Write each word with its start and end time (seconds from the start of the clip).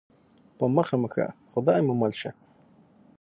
په 0.57 0.65
مخه 0.75 0.95
مو 1.01 1.07
ښه 1.13 1.25
خدای 1.51 1.79
مو 1.85 1.93
مل 2.01 2.13
شه 2.19 2.31